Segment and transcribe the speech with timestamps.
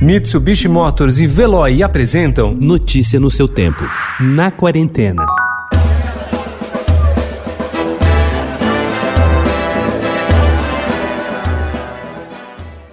[0.00, 3.82] Mitsubishi Motors e Veloy apresentam Notícia no seu tempo.
[4.20, 5.24] Na quarentena.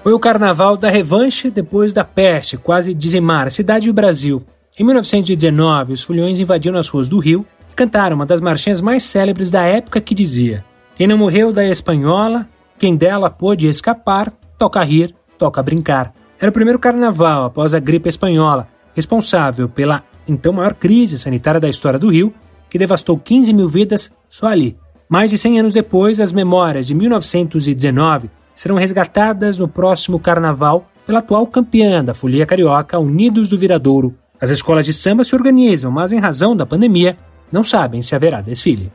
[0.02, 4.42] Foi o carnaval da revanche depois da peste, quase dizimar a cidade e o Brasil.
[4.80, 9.04] Em 1919, os fulhões invadiram as ruas do Rio e cantaram uma das marchinhas mais
[9.04, 10.64] célebres da época que dizia:
[10.96, 12.48] Quem não morreu da espanhola,
[12.80, 16.14] quem dela pôde escapar, toca rir, toca brincar.
[16.44, 21.70] Era o primeiro carnaval após a gripe espanhola, responsável pela então maior crise sanitária da
[21.70, 22.34] história do Rio,
[22.70, 24.78] que devastou 15 mil vidas só ali.
[25.08, 31.20] Mais de 100 anos depois, as memórias de 1919 serão resgatadas no próximo carnaval pela
[31.20, 34.14] atual campeã da Folia Carioca, Unidos do Viradouro.
[34.42, 37.16] As escolas de samba se organizam, mas em razão da pandemia,
[37.50, 38.92] não sabem se haverá desfile.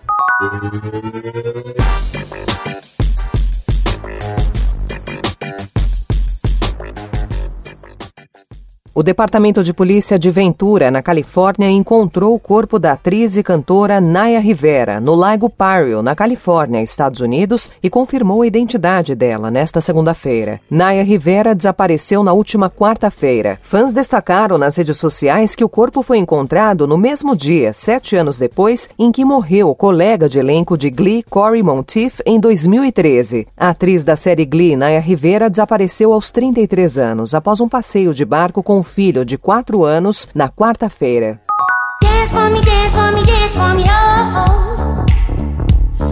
[8.98, 14.00] O Departamento de Polícia de Ventura, na Califórnia, encontrou o corpo da atriz e cantora
[14.00, 19.80] Naya Rivera no Lago Parrio, na Califórnia, Estados Unidos, e confirmou a identidade dela nesta
[19.80, 20.60] segunda-feira.
[20.68, 23.60] Naya Rivera desapareceu na última quarta-feira.
[23.62, 28.36] Fãs destacaram nas redes sociais que o corpo foi encontrado no mesmo dia, sete anos
[28.36, 33.46] depois, em que morreu o colega de elenco de Glee, Corey Monteith, em 2013.
[33.56, 38.24] A atriz da série Glee, Naya Rivera, desapareceu aos 33 anos, após um passeio de
[38.24, 41.40] barco com filho de 4 anos na quarta-feira.
[42.02, 44.58] Dance for me, dance for me, dance for me, oh, oh.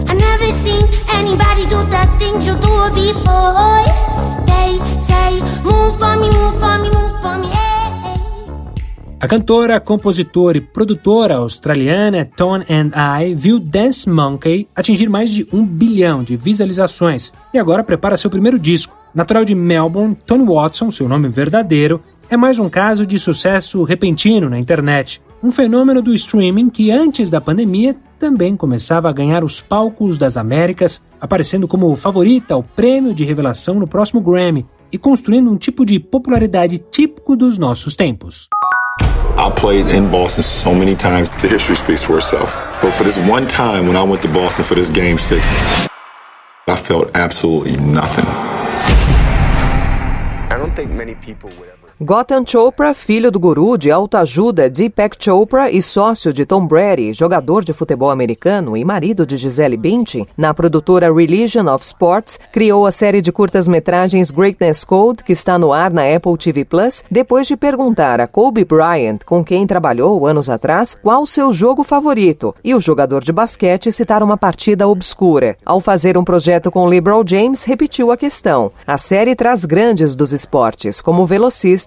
[0.09, 3.83] I never seen anybody do the things you do before.
[4.45, 7.47] They say, move for me, move for me, move for me,
[9.19, 15.47] a cantora, compositora e produtora australiana Tone and I viu Dance Monkey atingir mais de
[15.51, 18.95] um bilhão de visualizações e agora prepara seu primeiro disco.
[19.15, 24.49] Natural de Melbourne, Tony Watson, seu nome verdadeiro, é mais um caso de sucesso repentino
[24.49, 29.61] na internet, um fenômeno do streaming que antes da pandemia também começava a ganhar os
[29.61, 35.49] palcos das Américas, aparecendo como favorita ao prêmio de revelação no próximo Grammy e construindo
[35.49, 38.47] um tipo de popularidade típico dos nossos tempos.
[39.37, 41.29] I played in Boston so many times.
[41.41, 42.51] The history speaks for itself.
[42.81, 45.47] But for this one time when I went to Boston for this game 6,
[46.67, 48.25] I felt absolutely nothing.
[50.49, 55.17] I don't think many people would ever Gotham Chopra, filho do guru de autoajuda Deepak
[55.19, 60.27] Chopra e sócio de Tom Brady, jogador de futebol americano e marido de Gisele Bündchen,
[60.37, 65.73] na produtora Religion of Sports, criou a série de curtas-metragens Greatness Code, que está no
[65.73, 70.51] ar na Apple TV Plus, depois de perguntar a Kobe Bryant, com quem trabalhou anos
[70.51, 75.57] atrás, qual seu jogo favorito, e o jogador de basquete citar uma partida obscura.
[75.65, 78.71] Ao fazer um projeto com LeBron James, repetiu a questão.
[78.85, 81.86] A série traz grandes dos esportes, como velocista